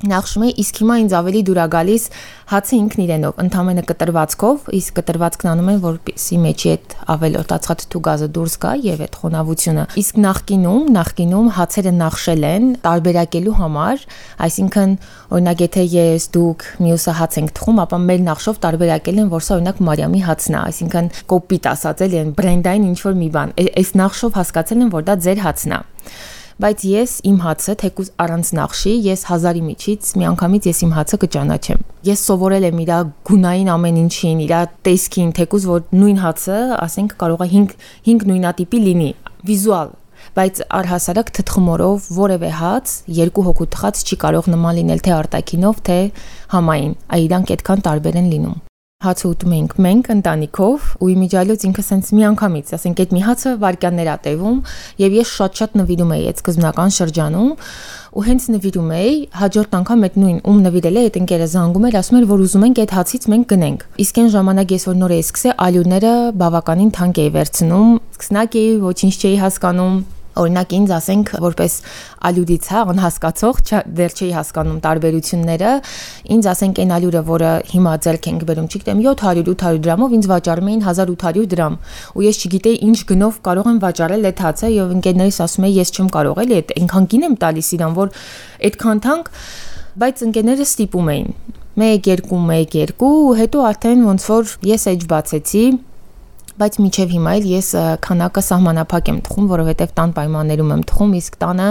նախշում 0.06 0.42
էի, 0.46 0.52
իսկ 0.62 0.78
հիմա 0.78 0.96
ինձ 1.02 1.14
ավելի 1.18 1.40
դուր 1.48 1.58
է 1.58 1.62
գալիս 1.74 2.04
հացը 2.48 2.74
ինքն 2.78 3.00
իրենով, 3.02 3.40
ընդամենը 3.42 3.82
կտրվածքով, 3.88 4.68
իսկ 4.78 4.98
կտրվածքն 4.98 5.48
անում 5.52 5.70
են, 5.72 5.80
որպեսի 5.82 6.38
մեջի 6.44 6.70
այդ 6.72 6.94
ավելորդացած 7.14 7.82
գազը 8.08 8.28
դուրս 8.38 8.54
գա 8.62 8.72
եւ 8.84 9.02
այդ 9.08 9.18
խոնավությունը։ 9.18 9.84
Իսկ 9.98 10.20
նախկինում, 10.22 10.86
նախկինում 10.98 11.50
հացերը 11.58 11.92
նախշել 11.98 12.46
են 12.48 12.70
տարբերակելու 12.86 13.56
համար, 13.58 14.06
այսինքն 14.48 14.94
օրինակ 15.34 15.62
եթե 15.66 15.84
ես 15.98 16.28
դուք 16.38 16.66
մյուսը 16.86 17.14
հաց 17.18 17.38
ենք 17.42 17.54
թխում, 17.58 17.82
ապա 17.84 18.00
մեր 18.06 18.24
նախշով 18.28 18.62
տարբերակել 18.64 19.18
են, 19.18 19.30
որ 19.34 19.44
սա 19.48 19.58
օրինակ 19.58 19.82
Մարիամի 19.88 20.24
հացն 20.28 20.54
է, 20.54 20.60
այսինքն 20.68 21.12
կոպիտ 21.34 21.70
ասած 21.74 22.02
էլի, 22.08 22.24
բրենդային 22.38 22.88
ինչ 22.88 22.98
որ 23.08 23.18
մի 23.18 23.28
բան։ 23.34 23.54
Այս 23.68 23.94
նախշով 23.98 24.38
հասկացել 24.38 24.84
են, 24.84 24.92
որ 24.94 25.08
դա 25.08 25.18
ձեր 25.26 25.42
հացն 25.48 25.74
է 25.74 25.80
բայց 26.58 26.84
ես 26.90 27.12
իմ 27.30 27.36
հացը 27.44 27.74
թեկուզ 27.78 28.08
առանց 28.18 28.48
նախշի, 28.58 28.94
ես 29.04 29.20
հազարի 29.28 29.60
միջից 29.62 30.08
միանգամից 30.18 30.66
ես 30.66 30.80
իմ 30.88 30.94
հացը 30.96 31.18
կճանաչեմ։ 31.22 31.84
Ես 32.08 32.24
սովորել 32.26 32.66
եմ 32.66 32.80
իր 32.82 32.92
գունային 33.30 33.70
ամեն 33.76 34.00
ինչին, 34.02 34.42
իր 34.48 34.54
տեսքին, 34.88 35.30
թեկուզ 35.38 35.68
որ 35.70 35.86
նույն 35.94 36.20
հացը, 36.24 36.58
ասենք 36.82 37.16
կարող 37.22 37.46
է 37.46 37.48
5 37.54 37.78
5 38.10 38.28
նույնատիպի 38.32 38.84
լինի, 38.88 39.10
վիզուալ 39.46 39.96
բայց 40.38 40.62
առհասարակ 40.82 41.30
թթխմորով 41.38 42.08
որևէ 42.18 42.50
հաց 42.58 42.94
երկու 43.22 43.44
հոգու 43.48 43.68
թխած 43.78 44.02
չի 44.02 44.18
կարող 44.26 44.50
նման 44.54 44.80
լինել 44.82 45.04
թե 45.06 45.18
արտակինով, 45.22 45.82
թե 45.88 45.98
համային։ 46.58 46.96
Այ 47.06 47.20
իրանք 47.28 47.54
այդքան 47.54 47.86
տարբեր 47.86 48.18
են 48.22 48.32
լինում 48.34 48.58
հաց 48.98 49.20
ուտում 49.28 49.52
ենք 49.54 49.74
մենք 49.78 50.08
ընտանիքով 50.10 50.86
ու 50.98 51.08
իմիջիալոց 51.12 51.64
ինքը 51.68 51.82
սենց 51.86 52.08
միանգամից, 52.18 52.72
ասենք 52.74 53.02
այդ 53.04 53.12
մի 53.14 53.20
հացը 53.22 53.52
վարքյաններ 53.62 54.10
ա 54.10 54.16
տևում 54.24 54.56
եւ 54.98 55.14
ես 55.14 55.34
շատ-շատ 55.38 55.76
նվիրում 55.78 56.10
էի 56.16 56.26
այդ 56.32 56.42
սկզբնական 56.42 56.94
շրջանում 56.98 57.52
ու 58.18 58.24
հենց 58.26 58.48
նվիրում 58.58 58.90
էի 58.98 59.14
հաջորդ 59.38 59.78
անգամ 59.78 60.02
այդ 60.08 60.18
նույն 60.18 60.42
ում 60.50 60.58
նվիրել 60.66 60.98
է 60.98 61.06
այդ 61.06 61.20
ընկերը 61.22 61.48
զանգում 61.54 61.86
էր 61.86 61.98
ասում 62.02 62.18
էր 62.18 62.28
որ 62.34 62.44
ուզում 62.48 62.66
ենք 62.66 62.82
այդ 62.82 62.98
հացից 62.98 63.30
մենք 63.38 63.50
գնենք 63.54 63.88
իսկ 64.02 64.18
այն 64.18 64.30
ժամանակ 64.34 64.74
ես 64.74 64.90
որ 64.90 64.98
նոր 64.98 65.14
էի 65.14 65.24
սկսել 65.30 65.58
ալյուները 65.68 66.14
բավականին 66.42 66.94
թանկ 66.98 67.22
էի 67.22 67.32
վերցնում 67.38 67.90
սկսնակ 68.18 68.58
էի 68.58 68.78
ոչինչ 68.82 69.14
չէի 69.22 69.36
հասկանում 69.46 69.98
Օրինակ 70.38 70.74
ինձ 70.78 70.92
ասենք 70.98 71.32
որպես 71.44 71.74
ալյուրից, 72.28 72.68
հա, 72.72 72.82
անհասկացող, 72.92 73.60
դեռ 73.98 74.14
չէի 74.18 74.30
հասկանում 74.38 74.78
տարբերությունները, 74.86 75.72
ինձ 76.38 76.48
ասենք 76.52 76.80
այն 76.82 76.94
ալյուրը, 76.98 77.22
որը 77.28 77.52
հիմա 77.72 77.94
ձեռք 78.06 78.28
ենք 78.28 78.44
բերում, 78.48 78.68
չգիտեմ 78.68 79.02
700-800 79.08 79.82
դրամով 79.88 80.16
ինձ 80.18 80.28
վաճառում 80.32 80.70
էին 80.72 80.84
1800 80.88 81.46
դրամ, 81.54 81.78
ու 82.18 82.26
ես 82.28 82.42
չգիտեի 82.48 82.80
ինչ 82.88 82.98
գնով 83.12 83.40
կարող 83.48 83.70
եմ 83.72 83.80
վաճառել 83.88 84.28
այդ 84.28 84.42
հացը, 84.48 84.72
եւ 84.78 84.94
ընկերներիս 84.98 85.40
ասում 85.48 85.68
էի, 85.68 85.74
ես 85.78 85.94
չեմ 85.98 86.12
կարող 86.18 86.42
էլի 86.44 86.58
այդ 86.58 86.74
այնքան 86.78 87.08
գին 87.08 87.26
եմ 87.28 87.38
տալիս 87.42 87.70
իրան, 87.78 87.98
որ 87.98 88.12
այդքան 88.68 89.02
թանկ, 89.08 89.32
բայց 89.98 90.20
ընկերները 90.28 90.64
ստիպում 90.68 91.08
էին 91.14 91.30
1 91.78 92.02
2 92.06 92.38
1 92.54 92.72
2 92.74 93.08
ու 93.08 93.34
հետո 93.38 93.64
արդեն 93.68 94.00
ոնց 94.06 94.24
որ 94.30 94.52
ես 94.66 94.84
էջ 94.92 95.04
բացեցի 95.10 95.64
բայց 96.58 96.78
միջև 96.84 97.12
հիմա 97.16 97.34
էլ 97.38 97.50
ես 97.54 97.68
քանակը 98.04 98.42
սահմանափակ 98.48 99.10
եմ 99.12 99.18
թխում, 99.28 99.50
որովհետև 99.52 99.92
տան 99.98 100.14
պայմաններում 100.18 100.72
եմ 100.74 100.82
թխում, 100.90 101.12
իսկ 101.18 101.38
տանը 101.42 101.68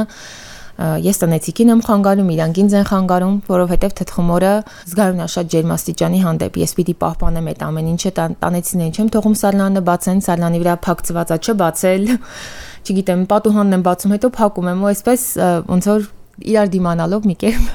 ես 0.77 1.19
տնեցիկին 1.23 1.71
եմ 1.73 1.79
խանգարում, 1.87 2.27
իրանք 2.35 2.57
ինձ 2.61 2.73
են 2.77 2.83
խանգարում, 2.85 3.37
որովհետև 3.49 3.95
թթխմորը 3.97 4.51
զգայուն 4.91 5.23
է 5.25 5.27
շատ 5.33 5.49
ջերմաստիճանի 5.53 6.19
հանդեպ։ 6.21 6.59
Ես 6.61 6.75
պիտի 6.77 6.95
պահպանեմ 7.01 7.49
այդ 7.49 7.63
ամեն 7.67 7.89
ինչը, 7.95 8.11
տանեցին 8.45 8.83
չեմ 8.93 9.09
թողում 9.17 9.37
սալանը 9.41 9.83
բացեն, 9.89 10.21
սալանի 10.27 10.61
վրա 10.61 10.77
փակցվածա 10.85 11.39
չբացել։ 11.47 12.07
Չգիտեմ, 12.87 13.25
պատուհանն 13.33 13.77
եմ 13.81 13.87
բացում, 13.89 14.15
հետո 14.17 14.31
փակում 14.37 14.71
եմ 14.77 14.85
ու 14.85 14.91
այսպես 14.93 15.27
ոնց 15.73 15.91
որ 15.97 16.07
իրար 16.53 16.71
դիմանալով 16.77 17.27
մի 17.33 17.37
կերպ 17.41 17.67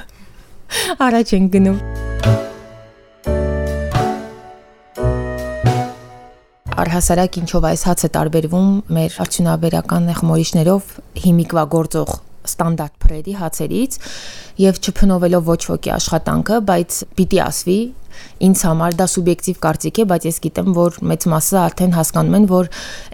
առաջ 1.11 1.37
են 1.43 1.53
գնում։ 1.59 2.52
առհասարակ 6.73 7.37
ինչով 7.43 7.65
այս 7.69 7.83
հացը 7.89 8.09
տարբերվում 8.15 8.69
մեր 8.97 9.17
արդյունաբերական 9.23 10.07
խմորիչներով 10.19 10.93
հիմիկվա 11.23 11.65
գործող 11.75 12.13
ստանդարտ 12.49 12.95
փրերի 13.03 13.35
հացերից 13.39 13.99
եւ 14.63 14.79
չփնովելով 14.83 15.51
ոչ 15.53 15.61
ոքի 15.69 15.93
աշխատանքը, 15.97 16.61
բայց 16.71 17.01
պիտի 17.19 17.41
ասվի 17.45 17.77
ինձ 18.49 18.63
համար 18.69 18.97
դա 18.99 19.07
սուբյեկտիվ 19.13 19.61
կարծիք 19.67 20.01
է, 20.03 20.07
բայց 20.13 20.27
ես 20.29 20.41
գիտեմ, 20.47 20.73
որ 20.77 20.99
մեծ 21.13 21.27
մասը 21.33 21.59
արդեն 21.63 21.95
հասկանում 21.97 22.37
են, 22.39 22.49
որ 22.53 22.71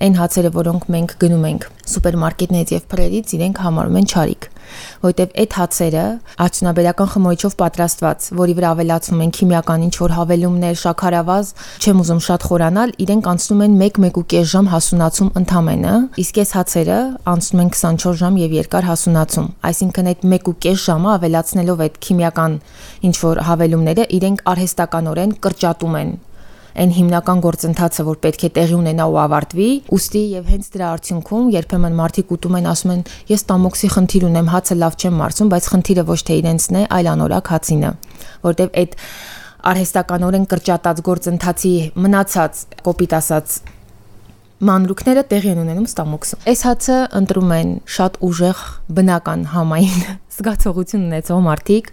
այն 0.06 0.18
հացերը, 0.18 0.50
որոնք 0.58 0.88
մենք 0.94 1.14
գնում 1.22 1.46
ենք 1.48 1.68
սուպերմարկետներից 1.92 2.72
եւ 2.78 2.88
փրերից, 2.94 3.34
իրենք 3.38 3.62
համարում 3.68 3.98
են 4.02 4.08
չարիք 4.08 4.48
որովհետև 5.02 5.34
այդ 5.42 5.56
հացերը 5.58 6.04
արդյունաբերական 6.44 7.10
խմորիչով 7.14 7.56
պատրաստված, 7.62 8.28
որի 8.38 8.54
վրա 8.58 8.70
ավելացնում 8.74 9.22
են 9.24 9.32
քիմիական 9.38 9.84
ինչ 9.88 9.94
որ 9.98 10.14
հավելումներ, 10.18 10.78
շաքարավազ, 10.82 11.52
չեմ 11.82 12.02
ուզում 12.02 12.22
շատ 12.28 12.46
խորանալ, 12.48 12.94
իրենք 13.08 13.30
անցնում 13.32 13.64
են 13.68 13.76
1-1.5 13.88 14.52
ժամ 14.52 14.70
հասունացում 14.74 15.32
ընդամենը, 15.42 15.94
իսկ 16.24 16.40
այս 16.42 16.54
հացերը 16.58 17.00
անցնում 17.34 17.62
են 17.64 17.72
24 17.78 18.20
ժամ 18.22 18.38
եւ 18.44 18.56
երկար 18.58 18.88
հասունացում։ 18.88 19.50
Այսինքն 19.68 20.12
այդ 20.12 20.24
1.5 20.28 20.86
ժամը 20.88 21.12
ավելացնելով 21.18 21.84
այդ 21.88 22.00
քիմիական 22.08 22.56
ինչ 23.08 23.16
որ 23.24 23.44
հավելումները, 23.48 24.08
իրենք 24.18 24.48
արհեստականորեն 24.54 25.36
կրճատում 25.44 26.00
են 26.02 26.16
այն 26.78 26.92
հիմնական 26.98 27.40
գործընթացը, 27.44 28.04
որ 28.08 28.18
պետք 28.24 28.44
է 28.48 28.50
տեղի 28.58 28.76
ունենա 28.78 29.06
ու 29.08 29.18
ավարտվի, 29.24 29.68
ուստի 29.96 30.22
եւ 30.34 30.52
հենց 30.52 30.68
դրա 30.74 30.90
արդյունքում 30.98 31.48
երբեմն 31.54 31.96
մարդիկ 31.98 32.34
ուտում 32.38 32.58
են, 32.58 32.68
ասում 32.72 32.92
են, 32.94 33.02
ես 33.32 33.44
տամոքսի 33.48 33.90
խնդիր 33.94 34.28
ունեմ, 34.28 34.52
հացը 34.54 34.76
լավ 34.78 34.98
չեմ 34.98 35.18
մարցում, 35.22 35.50
բայց 35.54 35.68
խնդիրը 35.74 36.04
ոչ 36.08 36.20
թե 36.28 36.38
իրենցն 36.38 36.78
է, 36.78 36.84
այլ 36.98 37.10
անորակ 37.14 37.50
հացինը, 37.54 37.90
որտեվ 38.48 38.78
այդ 38.78 38.96
արհեստականորեն 39.68 40.46
կրճատած 40.48 41.02
գործընթացի 41.08 41.74
մնացած 41.98 42.62
կոպիտ 42.86 43.18
ասած 43.18 43.58
մանրուքները 44.68 45.22
տեղի 45.30 45.50
են 45.54 45.60
ունենում 45.62 45.84
ստամոքսում։ 45.86 46.46
Այս 46.50 46.62
հացը 46.66 46.96
ընտրում 47.18 47.52
են 47.58 47.68
շատ 47.94 48.16
ուժեղ 48.28 48.62
բնական 48.98 49.44
համային 49.54 50.00
զգացողություն 50.38 51.06
ունեցող 51.08 51.40
մարդիկ, 51.48 51.92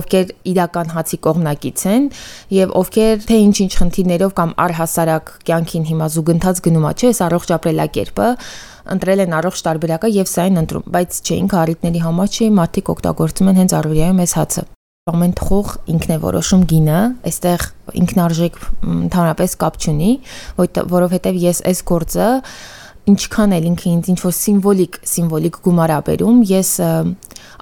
ովքեր 0.00 0.32
իրական 0.52 0.92
հացի 0.96 1.18
կողմնակից 1.26 1.84
են 1.96 2.08
եւ 2.56 2.76
ովքեր 2.82 3.26
թե 3.30 3.40
ինչ-ինչ 3.46 3.72
խնդիրներով 3.80 4.36
կամ 4.36 4.54
առհասարակ 4.66 5.34
կյանքին 5.50 5.88
հիմա 5.90 6.08
զուգընթաց 6.16 6.62
գնումա, 6.66 6.94
չէ, 6.96 7.10
այս 7.14 7.20
առողջ 7.26 7.52
ապրելակերպը 7.56 8.30
ընտրել 8.96 9.22
են 9.26 9.36
առողջ 9.40 9.66
տարբերակը 9.66 10.10
եւ 10.14 10.30
սա 10.30 10.46
են 10.46 10.62
ընտրում, 10.62 10.88
բայց 10.94 11.20
չէ, 11.26 11.36
ինքը 11.42 11.60
առիթների 11.62 12.02
համար 12.06 12.32
չի, 12.36 12.48
մարդիկ 12.60 12.90
օգտագործում 12.96 13.50
են 13.50 13.60
հենց 13.62 13.76
առօրյայում 13.80 14.22
այս 14.26 14.34
հացը 14.36 14.66
ամեն 15.06 15.34
թխող 15.38 15.68
ինքն 15.92 16.12
է 16.12 16.14
որոշում 16.18 16.62
գինը, 16.66 17.00
այստեղ 17.30 17.64
ինքնարժեք 18.00 18.56
ընդհանրապես 18.90 19.52
կապ 19.60 19.76
չունի, 19.86 20.08
որովհետև 20.90 21.38
ես 21.44 21.60
այս 21.70 21.82
գործը 21.90 22.26
ինչքան 23.12 23.54
էլ 23.54 23.68
ինքը 23.70 23.86
ինձ 23.92 24.10
ինչ 24.10 24.18
որ 24.24 24.34
սիմվոլիկ 24.34 24.98
սիմվոլիկ 25.12 25.58
գումար 25.62 25.92
ա 25.94 25.98
բերում, 26.10 26.40
ես 26.50 26.70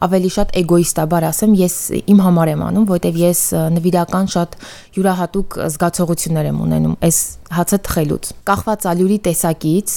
ավելի 0.03 0.31
շատ 0.35 0.55
էգոիստաբար 0.61 1.27
ասեմ, 1.31 1.55
ես 1.61 1.77
իմ 2.03 2.23
համար 2.25 2.53
եմ 2.55 2.65
անում, 2.69 2.87
որովհետև 2.91 3.21
ես 3.23 3.41
նվիրական 3.75 4.31
շատ 4.35 4.57
յուրահատուկ 4.95 5.59
զգացողություններ 5.75 6.51
եմ 6.51 6.61
ունենում 6.65 6.99
այս 7.05 7.19
հացը 7.55 7.79
թխելուց։ 7.87 8.29
Կախված 8.49 8.85
ալյուրի 8.91 9.17
տեսակից, 9.25 9.95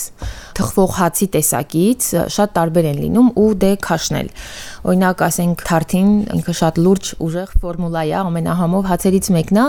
թխվող 0.57 0.93
հացի 0.97 1.27
տեսակից 1.33 2.07
շատ 2.33 2.53
տարբեր 2.57 2.87
են 2.91 2.99
լինում 3.03 3.29
ու 3.41 3.47
դե 3.61 3.71
քաշնել։ 3.87 4.29
Օրինակ, 4.87 5.23
ասենք 5.27 5.63
թարթին 5.67 6.09
ինքը 6.37 6.55
շատ 6.59 6.79
լուրջ 6.85 7.11
ուժեղ 7.27 7.53
ֆորմուլա 7.63 8.03
է, 8.07 8.13
ամենահամով 8.21 8.89
հացերից 8.91 9.29
մեկն 9.37 9.59
է, 9.61 9.65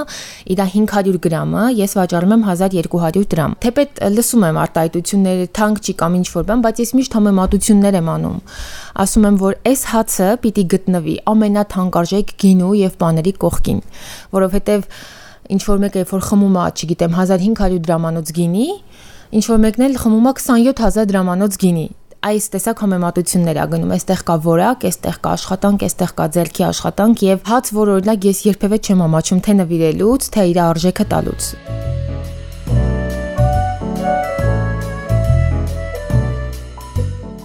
իր 0.55 0.63
500 0.75 1.21
գրամը 1.29 1.65
ես 1.79 1.97
վաճառում 1.99 2.35
եմ 2.39 2.45
1200 2.49 3.29
դրամ։ 3.35 3.57
Թեպետ 3.65 4.03
լսում 4.19 4.47
եմ 4.49 4.61
արտահայտությունները, 4.65 5.49
թանկ 5.59 5.83
չի 5.85 5.95
կամ 6.03 6.19
ինչ 6.19 6.29
որ 6.39 6.49
բան, 6.49 6.65
բայց 6.69 6.83
ես 6.85 6.95
միշտ 6.99 7.19
համեմատություններ 7.19 7.99
եմ 7.99 8.11
անում։ 8.15 8.39
Ասում 9.05 9.29
եմ, 9.29 9.39
որ 9.43 9.59
այս 9.69 9.85
հացը 9.93 10.29
պիտի 10.45 10.65
գտնվի 10.75 11.15
ամենաթանկարժեք 11.35 12.35
գինու 12.43 12.75
եւ 12.79 12.99
բաների 13.03 13.35
կողքին, 13.43 13.81
որովհետեւ 14.39 14.87
ինչ 15.55 15.63
որ 15.69 15.81
մեկը 15.85 16.03
երբ 16.03 16.13
որ 16.17 16.27
խմում 16.29 16.59
է, 16.59 16.67
չգիտեմ, 16.79 17.17
1500 17.19 17.81
դրամանոց 17.89 18.35
գինի, 18.39 18.69
ինչ 19.39 19.45
որ 19.49 19.63
մեկն 19.65 19.87
էլ 19.89 19.97
խմում 20.03 20.29
է 20.29 20.35
27000 20.43 21.09
դրամանոց 21.13 21.59
գինի 21.63 21.89
այս 22.19 22.49
տեսակ 22.51 22.81
համեմատություններ 22.83 23.59
ա 23.63 23.67
գնում, 23.73 23.93
այստեղ 23.95 24.23
կա 24.27 24.37
որակ, 24.47 24.87
այստեղ 24.91 25.19
կա 25.23 25.35
աշխատանք, 25.39 25.85
այստեղ 25.87 26.15
կա 26.19 26.27
ձերքի 26.37 26.65
աշխատանք 26.69 27.27
եւ 27.29 27.45
հաց, 27.53 27.71
որ 27.79 27.93
օրինակ 27.95 28.27
ես 28.33 28.41
երբևէ 28.49 28.81
չեմ 28.83 29.05
ամաչում 29.07 29.45
թե 29.47 29.59
նվիրելուց, 29.63 30.33
թե 30.35 30.49
իր 30.51 30.65
արժեքը 30.67 31.07
տալուց։ 31.15 31.53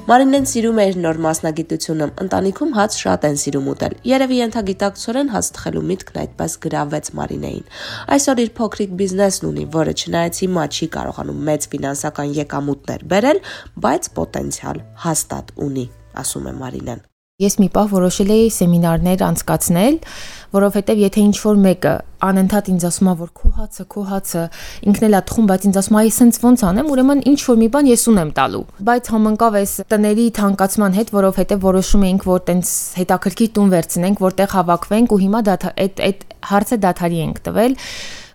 Մարինեն 0.04 0.46
սիրում 0.52 0.80
էր 0.84 0.98
նոր 1.00 1.18
մասնագիտությունը։ 1.24 2.06
Ընտանիքում 2.24 2.72
հաց 2.76 2.96
շատ 3.00 3.28
են 3.30 3.38
սիրում 3.40 3.70
ուտել։ 3.72 3.94
Երևի 4.10 4.40
ենթագիտակցորեն 4.40 5.32
հաց 5.32 5.52
թխելու 5.58 5.84
միտքն 5.92 6.20
այդպես 6.24 6.56
գրավեց 6.66 7.12
Մարինեին։ 7.20 7.72
Այսօր 8.18 8.42
իր 8.44 8.52
փոքրիկ 8.60 8.98
բիզնեսն 9.00 9.48
ունի, 9.52 9.66
որը 9.80 9.96
չնայած 10.04 10.44
հիմա 10.44 10.68
չի 10.76 10.90
կարողանում 10.98 11.42
մեծ 11.54 11.70
ֆինանսական 11.78 12.36
եկամուտներ 12.42 13.08
բերել, 13.16 13.42
բայց 13.88 14.12
պոտենցիալ 14.20 14.86
հաստատ 15.08 15.58
ունի, 15.70 15.88
ասում 16.20 16.52
է 16.52 16.56
Մարինեն։ 16.60 17.04
Ես 17.42 17.56
մի 17.58 17.66
պահ 17.74 17.88
որոշել 17.90 18.30
էի 18.30 18.50
սեմինարներ 18.54 19.22
անցկացնել, 19.26 19.96
որովհետև 20.54 21.00
եթե 21.02 21.22
ինչ 21.24 21.38
որ 21.42 21.56
մեկը 21.64 21.94
անընդհատ 22.28 22.70
ինձ 22.70 22.86
ասում 22.90 23.10
է 23.10 23.16
որ 23.24 23.32
քո 23.40 23.50
հացը, 23.58 23.86
քո 23.90 24.04
հացը 24.12 24.44
ինքն 24.92 25.08
էլ 25.08 25.18
է 25.18 25.22
թխում, 25.32 25.48
բայց 25.50 25.66
ինձ 25.66 25.80
ասում 25.82 25.98
է 25.98 26.04
այս 26.04 26.20
sense 26.22 26.44
ոնց 26.46 26.66
անեմ, 26.70 26.92
ուրեմն 26.94 27.26
ինչ 27.34 27.40
որ 27.50 27.58
մի 27.64 27.70
բան 27.74 27.90
ես 27.90 28.06
ունեմ 28.14 28.34
տալու։ 28.38 28.64
Բայց 28.86 29.10
համընկավ 29.18 29.58
այս 29.64 29.74
տների 29.90 30.28
թանկացման 30.38 30.98
հետ, 31.02 31.14
որովհետև 31.18 31.66
որոշում 31.74 32.06
էինք, 32.14 32.28
որ 32.30 32.44
տենց 32.54 32.74
հետաքրքիր 33.02 33.54
տուն 33.58 33.74
վերցնենք, 33.74 34.22
որտեղ 34.30 34.54
հավաքվենք 34.54 35.18
ու 35.18 35.24
հիմա 35.26 35.42
դա 35.50 35.58
այդ 35.74 36.06
այդ 36.14 36.28
հարցը 36.54 36.78
դադարի 36.86 37.24
ենք 37.24 37.42
տվել 37.50 37.82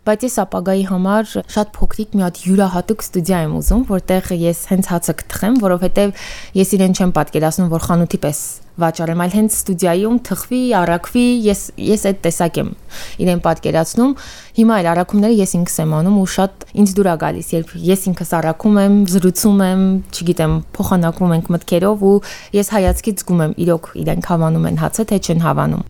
բայց 0.09 0.23
ես 0.25 0.37
ապագայի 0.41 0.85
համար 0.89 1.33
շատ 1.53 1.75
փոքրիկ 1.77 2.15
մի 2.17 2.25
հատ 2.25 2.39
յուրահատուկ 2.47 3.03
ստուդիա 3.05 3.41
եմ 3.45 3.59
ուզում, 3.59 3.83
որտեղ 3.93 4.31
ես 4.41 4.63
հենց 4.71 4.89
հացը 4.95 5.15
կթխեմ, 5.21 5.59
որովհետև 5.69 6.23
ես 6.57 6.73
իրեն 6.79 6.97
չեմ 6.97 7.13
պատկերացնում, 7.19 7.69
որ 7.75 7.85
խանութի 7.89 8.21
պես 8.25 8.41
վաճառեմ, 8.79 9.23
այլ 9.25 9.33
հենց 9.35 9.57
ստուդիայում 9.59 10.19
թխվի, 10.29 10.61
առաքվի, 10.79 11.25
ես 11.49 11.63
ես 11.83 12.05
այդ 12.09 12.21
տեսակ 12.25 12.59
եմ 12.63 12.71
իրեն 13.25 13.43
պատկերացնում։ 13.45 14.13
Հիմա 14.59 14.79
այլ 14.79 14.89
առաքումները 14.95 15.39
ես 15.39 15.55
ինքս 15.59 15.79
եմ 15.83 15.95
անում 15.99 16.19
ու 16.23 16.29
շատ 16.39 16.67
ինձ 16.79 16.95
դուր 16.99 17.11
է 17.11 17.17
գալիս, 17.27 17.53
երբ 17.59 17.75
ես 17.91 18.07
ինքս 18.15 18.35
առաքում 18.39 18.81
եմ, 18.87 18.99
զրուցում 19.19 19.63
եմ, 19.69 19.87
չգիտեմ, 20.15 20.59
փոխանակվում 20.79 21.37
ենք 21.39 21.55
մտքերով 21.59 22.05
ու 22.09 22.17
ես 22.63 22.75
հայացքից 22.79 23.25
զգում 23.25 23.47
եմ 23.49 23.57
իրոք 23.67 23.95
իրենք 24.07 24.31
հավանում 24.33 24.69
են 24.73 24.83
հացը, 24.87 25.09
թե 25.11 25.23
չեն 25.27 25.49
հավանում։ 25.49 25.89